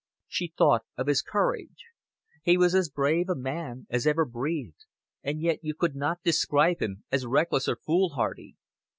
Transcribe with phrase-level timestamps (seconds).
[0.27, 1.85] She thought of his courage.
[2.41, 4.87] He was as brave a man as ever breathed,
[5.21, 8.55] and yet you could not describe him as reckless or foolhardy.